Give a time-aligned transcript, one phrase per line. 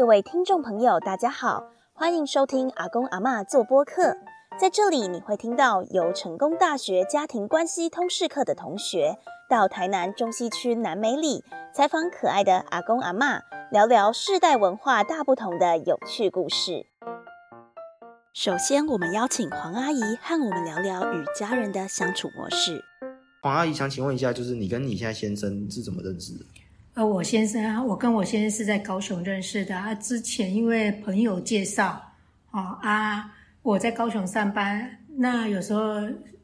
[0.00, 4.16] 各位听众朋友，大家好，欢迎收听阿公阿嬷做播客。
[4.58, 9.18] 在这里，你会听到由成功大学家庭关系通识课的同学
[9.50, 16.86] 到台南中西区南美里采访可爱的阿公阿嬷，聊聊世代文化大不同的有趣故事。
[18.32, 22.82] 首先，我们邀请黄阿姨和我们聊聊与家人的相处模式。
[23.42, 26.44] 黄阿姨想请问一下，就是你跟你现在先生是怎么认识的？
[27.00, 29.94] 呃，我先生啊，我跟我先生是在高雄认识的啊。
[29.94, 31.98] 之前因为朋友介绍，
[32.50, 33.32] 哦啊，
[33.62, 35.94] 我在高雄上班，那有时候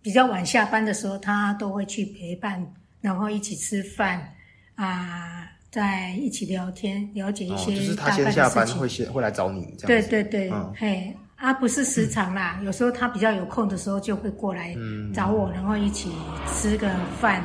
[0.00, 2.66] 比较晚下班的时候，他都会去陪伴，
[3.02, 4.26] 然后一起吃饭
[4.74, 10.22] 啊，在一起聊天，了解一些就是他下班会先会来找你，这对样对。
[10.24, 16.10] 对对，嗯嘿啊，不是时常啦，有时候他比较有空的时候就会过来嗯找我，然后一起
[16.54, 16.88] 吃个
[17.20, 17.44] 饭，啊、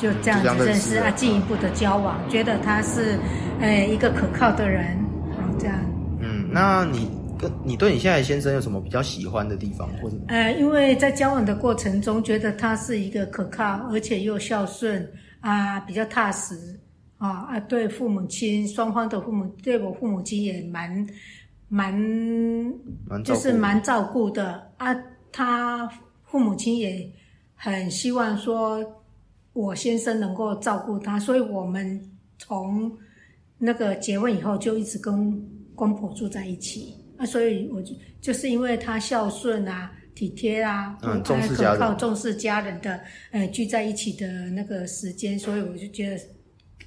[0.00, 3.18] 就这样子认认识啊，进一步的交往，觉得他是
[3.60, 4.96] 呃一个可靠的人，
[5.36, 5.76] 好，这样。
[6.20, 15.06] 嗯，那你跟你对你现在的先生有什么比较喜欢的地方，或者呃，因为在交往的过程中，觉得他是一个可靠，而且又孝顺
[15.40, 16.54] 啊，比较踏实
[17.18, 21.06] 啊啊，对父母亲双方的父母，对我父母亲也蛮
[21.68, 21.94] 蛮
[23.22, 24.96] 就是蛮照顾的啊。
[25.32, 25.88] 他
[26.24, 27.08] 父母亲也
[27.54, 28.84] 很希望说
[29.52, 32.00] 我先生能够照顾他，所以我们
[32.38, 32.90] 从
[33.58, 35.40] 那个结婚以后就一直跟
[35.74, 43.00] 公婆住在一起啊，所以我就就是因为他孝顺啊、体贴啊，嗯还重视家人可靠、重视家人的
[43.32, 46.18] 呃聚在一起的那个时间，所以我就觉得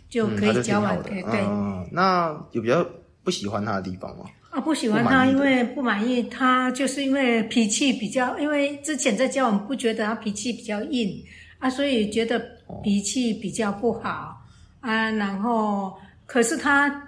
[0.10, 1.42] 就可以交往，对对。
[1.42, 2.86] 嗯，那有比较
[3.24, 4.26] 不喜欢他的地方吗？
[4.52, 11.12] 啊，不喜欢他，因为不满意他，就是因为脾气比较，因为之前在交往不觉得他脾气比较硬
[11.64, 12.38] 啊，所以觉得
[12.84, 14.38] 脾气比较不好
[14.82, 15.10] 啊。
[15.12, 15.94] 然后，
[16.26, 17.02] 可是他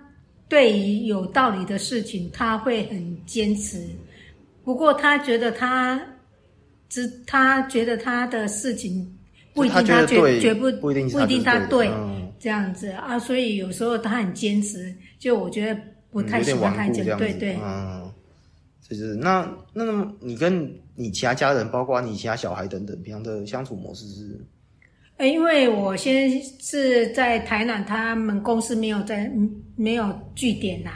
[0.47, 3.85] 对于有道理的事情，他会很坚持。
[4.63, 6.01] 不过他觉得他
[6.87, 9.05] 只他觉得他的事情
[9.53, 11.91] 不一定他绝绝不不一定不一定他对
[12.39, 15.77] 这样子啊，所以有时候他很坚持，就我觉得
[16.11, 17.59] 不太喜欢他讲，对对。
[17.61, 18.04] 嗯，
[18.87, 24.39] 就是那那么你跟你其他家人，包括你其他小孩等等，平常的相处模式是？
[25.17, 26.29] 呃，因为我先
[26.59, 30.91] 是在台南，他们公司没有在嗯没有据点呐、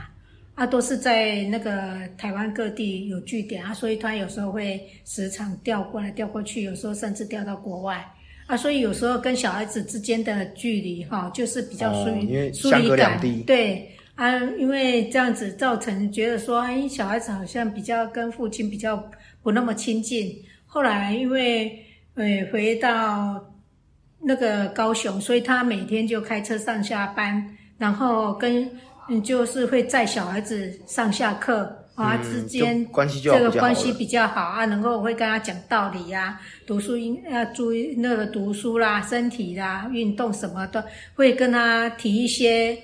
[0.56, 8.06] 啊，都是在那个台湾各地有据点啊，所以他有时候会时常调过来调过去，有时候甚至调到国外
[8.46, 13.90] 啊，所以有时候跟小孩子之间的距离哈、就是比较疏哦因为疏相离感隔两地，对
[14.20, 19.02] 啊，因为这样子造成觉得说，哎，小孩子好像比较跟父亲比较
[19.42, 20.30] 不那么亲近。
[20.66, 21.72] 后来因为
[22.16, 23.42] 呃回到
[24.22, 27.42] 那个高雄，所以他每天就开车上下班，
[27.78, 28.70] 然后跟
[29.08, 36.38] 嗯就是会载小孩子上下课啊、嗯之间就关系就这个关系比较好啊，能够会跟他讲道理呀、
[36.68, 42.78] 读书应要注意那个读书啦、身体啦、运动什么的，会跟他提一些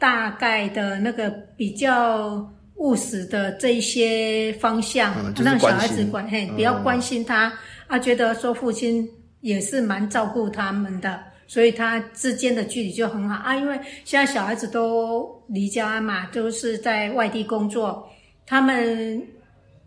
[0.00, 2.44] 大概的那个比较
[2.74, 7.52] 务实的这一些方向，嗯就是让小孩子管嘿嗯比较关心他、
[7.86, 9.08] 啊，觉得说父亲
[9.42, 11.20] 也是蛮照顾他们的。
[11.46, 18.08] 所以他之间的距离就很好啊，因为现在小孩子都离家嘛，都是在外地工作，
[18.46, 19.20] 他们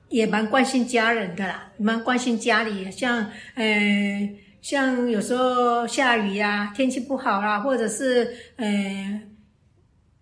[0.10, 3.26] 也蛮关心家人的啦，蛮关心家里，像
[3.56, 4.30] 呃，
[4.62, 9.22] 像有时候下雨呀、天气不好啦，或者是呃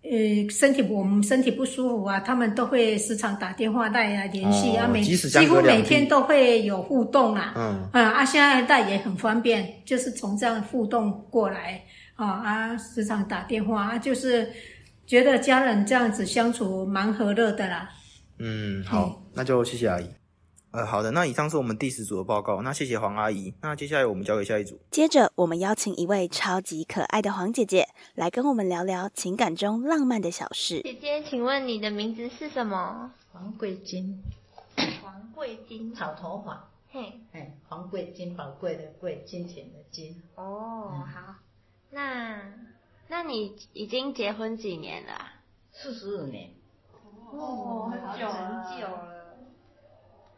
[0.02, 7.54] 呃身体我们身体不舒服啊，他们都会时常打电话来啊联系、哦啊，每几乎每天都会有互动啦。
[7.56, 11.80] 嗯，啊啊，现在带也很方便，就是从这样互动过来
[12.16, 14.50] 啊啊，时常打电话啊，就是
[15.06, 17.88] 觉得家人这样子相处蛮和乐的啦。
[18.38, 20.21] 嗯，好，那就谢谢阿姨。
[20.72, 23.52] 呃，好的，那以上是我们第十组的报告，那谢谢黄阿姨。
[23.60, 24.80] 那接下来我们交给下一组。
[24.90, 30.80] 接着，我们邀请一位超级可爱的黄姐姐来跟我们聊聊情感中浪漫的小事。
[30.80, 33.12] 姐姐，请问你的名字是什么？
[33.32, 34.18] 黄桂金，
[35.02, 35.94] 黄桂金。
[35.94, 36.58] 草头黄，
[36.90, 41.34] 嘿，哎，黄桂金，宝贵的贵，金钱的金，哦，好。
[41.90, 42.40] 那
[43.08, 45.34] 那你已经结婚几年了啊？
[45.70, 46.48] 四十五年，
[47.30, 49.11] 哦，很久很久了。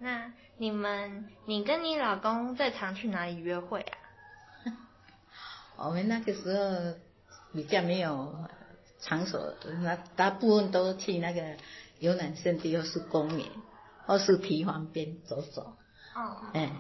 [0.05, 3.97] 那你们，你跟你老公最常去哪里约会啊？
[5.79, 6.99] 我们那个时候
[7.55, 8.37] 比较没有
[9.01, 11.57] 场所，那大部分都去那个
[12.01, 13.49] 游览胜地，或是公园，
[14.05, 15.75] 或是皮房边走走，
[16.15, 16.71] 哦，哎，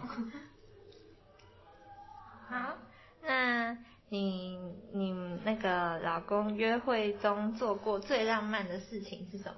[2.50, 2.74] 好。
[3.22, 3.78] 那
[4.10, 4.58] 你
[4.92, 5.12] 你
[5.44, 9.56] 那个老公约会中做过最浪漫的事情是什么？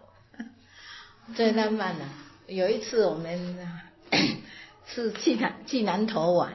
[1.35, 2.05] 最浪漫的，
[2.47, 3.59] 有一次我们
[4.87, 6.53] 是去南去南头玩，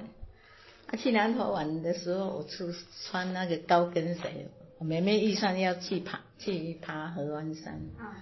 [0.88, 2.73] 啊，去南头玩的时候，我是
[3.05, 4.47] 穿那个高跟鞋，
[4.79, 8.15] 我妹妹预算要去爬去爬合湾山，啊。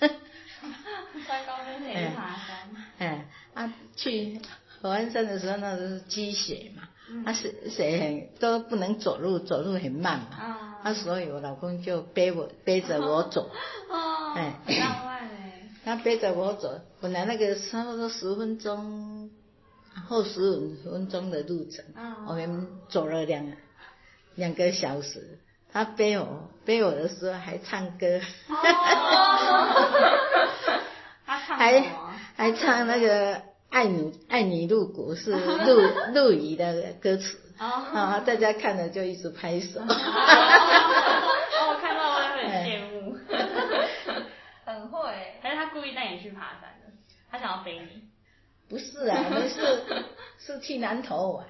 [1.26, 2.68] 穿高跟鞋去爬山，
[2.98, 4.40] 哎，啊，去
[4.80, 6.88] 合湾山的时候，那都是积雪嘛，
[7.24, 13.50] 啊，是雪很都不能走路，走路很慢嘛，啊，所以我老公就背我背着我走，
[13.90, 14.54] 哦，哎。
[14.68, 15.15] 浪漫。
[15.15, 15.15] 哎，
[15.86, 19.30] 他背着我走，本来那个差不多十分钟，
[20.08, 21.84] 后十五分钟的路程，
[22.26, 23.46] 我们走了两
[24.34, 25.38] 两个小时。
[25.72, 28.20] 他背我背我的时候还唱歌，
[31.24, 31.84] 还
[32.34, 33.40] 还唱那个
[33.70, 35.80] 爱你爱你入骨是陆
[36.14, 39.78] 陆羽的歌词，啊，大家看了就一直拍手。
[39.86, 43.16] 哦，我看到我也很羡慕，
[44.64, 44.98] 很会，
[45.42, 45.92] 还是他故意
[46.60, 46.92] 带你去爬山的？
[47.30, 48.02] 他想要背你？
[48.68, 50.04] 不是啊，我们是
[50.38, 51.46] 是去南头玩，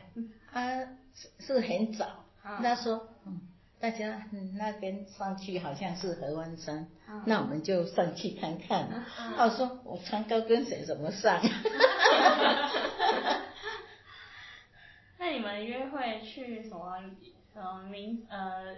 [0.52, 0.84] 啊
[1.14, 3.40] 是是很早，他说嗯。
[3.78, 6.88] 大家那边上去好像是合湾山，
[7.26, 9.04] 那我们就上去看看。
[9.36, 11.38] 他说我穿高跟鞋怎么上？
[15.18, 16.98] 那你们约会去什么
[17.52, 18.76] 什么名呃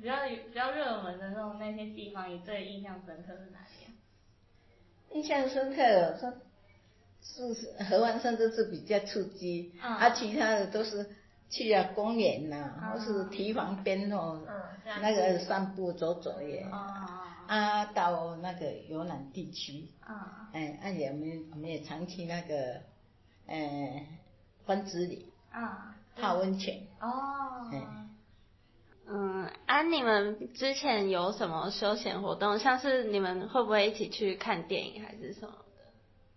[0.00, 3.87] 比较比较热门的那种那些地方，你最印象深刻是哪里啊？
[5.18, 6.32] 印象深刻，说
[7.52, 11.06] 是河湾山都是比较刺激，啊，其他的都是。
[11.50, 14.42] 去啊公园呐，或是堤防边哦，
[15.00, 16.60] 那个散步走走也，
[17.46, 19.88] 啊到那个游览地区，
[20.52, 22.82] 哎，而且我们我们也常去那个，
[23.46, 24.06] 呃，
[24.66, 26.82] 关子里，啊，泡温泉。
[27.00, 27.70] 哦。
[29.90, 32.58] 你们之前有什么休闲活动？
[32.58, 35.58] 像是你们会不会一起去看电影还是什么的？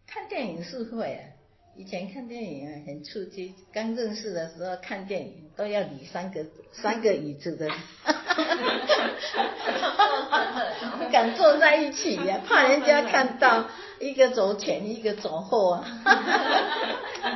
[0.08, 1.24] 看电影是会啊。
[1.76, 3.56] 以前看电影啊，很刺激。
[3.74, 7.70] 刚认识的时候看电影都要理三个 三个椅子的，
[11.00, 13.66] 不敢坐在一起呀，怕人家看到
[14.00, 15.86] 一个走前一个走后啊。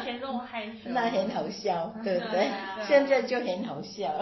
[0.02, 2.50] 以前那么害羞， 那很好笑，对不对？
[2.88, 4.14] 现在就很好笑。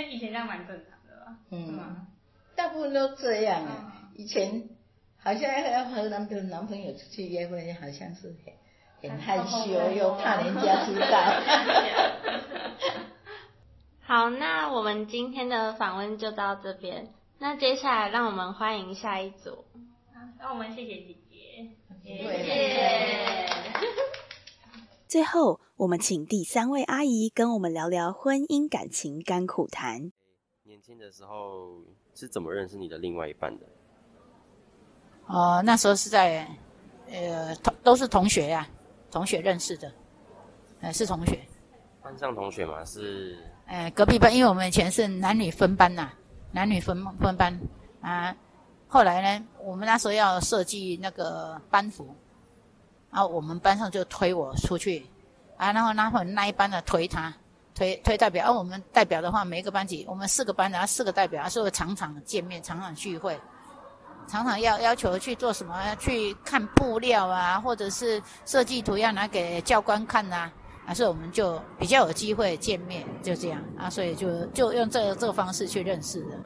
[0.00, 1.36] 那以前这样蛮正常的吧？
[1.50, 2.06] 嗯，
[2.56, 4.08] 大部分都这样啊。
[4.14, 4.66] 以前
[5.18, 8.54] 好像要和男朋友男朋友出去约会，好像是很。
[9.02, 11.40] 很害羞，又怕人家知道。
[14.04, 17.08] 好，那我们今天的访问就到这边。
[17.38, 19.64] 那接下来，让我们欢迎下一组。
[20.38, 21.70] 那我们谢谢姐姐，
[22.04, 23.50] 谢谢。
[25.08, 30.12] 最后，我们请第三位阿姨跟我们聊聊婚姻感情甘苦谈。
[30.62, 31.82] 年轻的时候
[32.14, 33.64] 是怎么认识你的另外一半的？
[35.24, 36.46] 哦，那时候是在
[37.10, 38.68] 呃同都是同学呀。
[39.10, 39.90] 同学认识的，
[40.82, 41.40] 呃，是同学，
[42.02, 46.12] 班上同学嘛，是，呃，隔壁班，因为我们以前是男女分班呐，
[46.52, 47.58] 男女分分班
[48.02, 48.36] 啊。
[48.86, 52.14] 后来呢，我们那时候要设计那个班服，
[53.10, 55.06] 然后我们班上就推我出去，
[55.60, 57.30] 啊，然后然后那一班的推他，
[57.74, 63.38] 推推代表，而我们代表的话，每一个班级，我们四个班，然后四个代表，所以常常见面，常常聚会。
[64.26, 65.94] 常常要要求去做什么？
[65.96, 70.50] 去看布料啊，或者是设计图要拿给教官看呐，
[70.86, 76.36] 啊，所以我们就比较有机会见面，就这样啊，所以就就用这这个方式去认识的。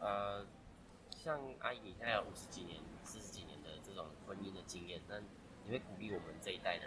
[0.00, 0.44] 呃，
[1.22, 5.14] 像阿姨，你现在有五十几年、四十几年的这种婚姻的经验，那
[5.64, 6.83] 你会鼓励我们这一代的，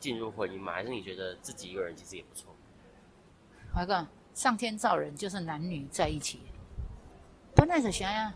[0.00, 0.72] 进入婚姻吗？
[0.72, 2.52] 还是你觉得自己一个人其实也不错？
[3.72, 4.04] 华哥，
[4.34, 6.40] 上天造人就是男女在一起。
[7.54, 8.34] 不那是想呀，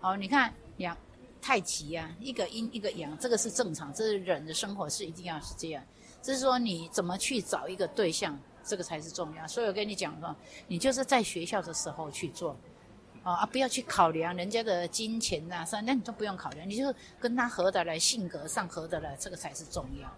[0.00, 0.96] 好，你看两
[1.40, 5.82] 太极啊，一个阴一个阳，这个是正常，这是人的生活是一定要是这样。
[6.20, 9.46] 只是说你怎么去找一个对象，这个才是重要。
[9.46, 10.34] 所以我跟你讲说，
[10.66, 12.56] 你就是在学校的时候去做，
[13.22, 20.10] 啊，不要去考量人家的金钱呐，啥，那你都不用考量，你就跟他合得来，性格上合得来，这个才是重要。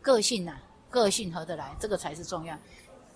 [0.00, 0.56] 个性呐，
[0.90, 2.56] 个性合得来，这个才是重要。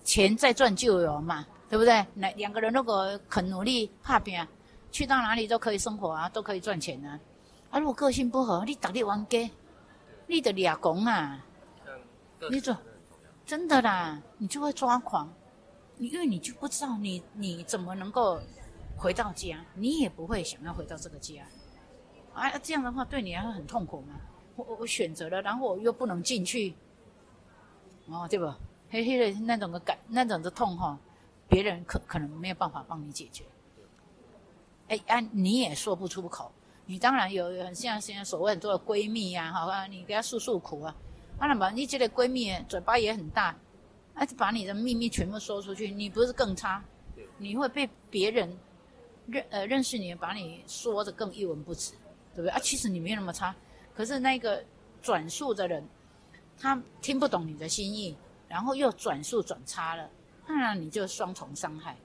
[0.03, 1.45] 钱再赚就有嘛。
[1.67, 2.05] 对不对？
[2.13, 4.39] 那两个人如果肯努力、怕拼，
[4.91, 7.19] 去到哪里都可以生活啊，都可以赚钱啊。
[7.71, 9.49] 啊，如果个性不合，你打你玩家，
[10.27, 11.43] 你的俩公啊，
[12.51, 12.77] 你做
[13.47, 15.27] 真的啦，你就会抓狂。
[15.97, 18.39] 你因为你就不知道你你怎么能够
[18.95, 21.41] 回到家，你也不会想要回到这个家。
[22.35, 24.13] 啊，这样的话对你还会很痛苦嘛。
[24.55, 26.73] 我我选择了，然后我又不能进去，
[28.07, 28.57] 哦，对吧？
[28.89, 30.97] 黑黑的那种的感，那种的痛哈。
[31.47, 33.43] 别人可可能没有办法帮你解决。
[34.87, 36.51] 哎，啊，你也说不出口。
[36.87, 40.95] 你当然有很像现在所谓很多的闺蜜呀，好啊，你给她诉诉苦啊。
[41.37, 43.55] 啊，那么你觉得闺蜜嘴巴也很大，
[44.15, 46.83] 啊，把你的秘密全部说出去，你不是更差？
[47.37, 48.57] 你会被别人
[49.27, 51.91] 认呃认识你，把你说的更一文不值，
[52.33, 52.59] 对不对啊？
[52.59, 53.55] 其实你没有那么差，
[53.95, 54.63] 可是那个
[55.01, 55.83] 转述的人，
[56.59, 58.15] 他听不懂你的心意，
[58.47, 60.09] 然后又转述转差了，
[60.47, 61.95] 那你就双重伤害。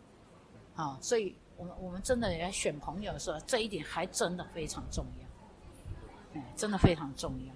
[0.75, 1.35] 好，所以。
[1.57, 7.53] 我们我们真的要选朋友的时候，这一点还真的非常重要，哎，真的非常重要。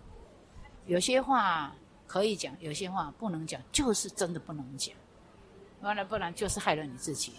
[0.84, 1.74] 有些话
[2.06, 4.94] 可以讲，有些话不能讲，就是真的不能讲。
[5.80, 7.32] 完了，不然就是害了你自己。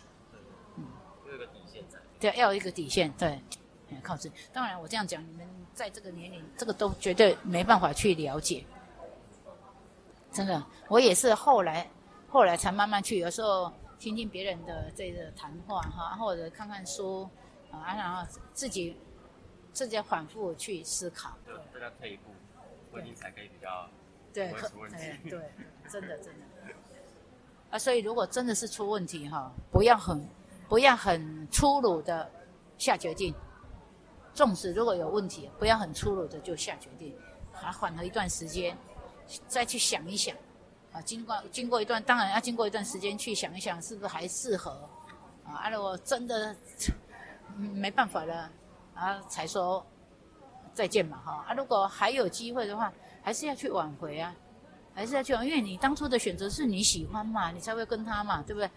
[0.76, 0.84] 嗯，
[1.28, 2.00] 有一个底线在。
[2.20, 3.40] 对，要有一个底线，对，
[4.02, 4.36] 靠自己。
[4.52, 8.66] 当然，我这样讲，你们在这个年龄，这个都绝对没办法去了解。
[10.32, 11.88] 真的，我也是后来
[12.28, 13.72] 后来才慢慢去，有时候。
[13.98, 17.28] 听听别人的这个谈话哈，或者看看书
[17.72, 18.96] 啊，然后自己
[19.72, 21.32] 自己反复去思考。
[21.46, 22.24] 对，这叫退一步，
[22.92, 23.90] 问题才可以比较
[24.34, 25.40] 对，对对，
[25.90, 26.74] 真的真的。
[27.72, 30.22] 啊，所以如果真的是出问题哈，不要很
[30.68, 32.30] 不要很粗鲁的
[32.78, 33.34] 下决定。
[34.36, 37.16] 纵使如果有问题，不要很粗鲁的就下决定，
[37.54, 38.78] 啊，缓和一段时间，
[39.48, 40.36] 再去想一想。
[40.92, 44.72] 啊，经过经过一段，当然要经过一段时间去想一想，是不是还适合
[45.46, 45.64] 啊？
[45.64, 46.56] 啊，如果真的
[47.58, 48.50] 没办法了，
[48.94, 49.86] 啊，才说
[50.74, 51.46] 再见嘛，哈！
[51.48, 54.34] 啊，如果还有机会的话，还是要去挽回啊，
[54.94, 58.70] 还是要去，因为你当初的选择是你喜欢嘛，你才会跟他嘛，对不对？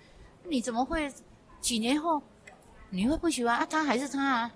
[0.45, 1.12] 你怎么会
[1.61, 2.21] 几年后
[2.91, 3.67] 你会不喜欢啊？
[3.67, 4.53] 他还是他啊，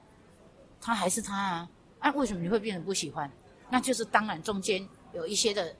[0.82, 1.70] 他还是他啊？
[2.00, 3.30] 啊，为什么你会变得不喜欢？
[3.70, 5.74] 那就是当然中间有一些的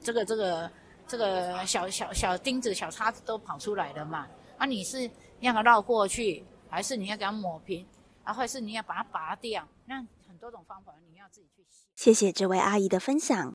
[0.00, 0.68] 这个这个。
[1.08, 4.26] 这个小小小钉子、小叉子都跑出来了嘛？
[4.58, 5.08] 啊，你是
[5.38, 7.86] 让它绕过去，还是你要给它抹平？
[8.24, 9.68] 啊，或是你要把它拔掉？
[9.84, 13.52] 那很多种方法，你要自己去谢谢这位阿姨的分享。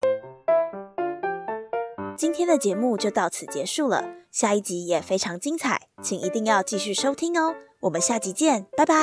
[2.15, 7.53] 今天的节目就到此结束了，下一集也非常精彩，请一定要继续收听哦。
[7.81, 8.95] 我们下集见，拜拜。